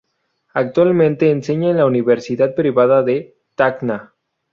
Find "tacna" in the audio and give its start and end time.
3.53-4.15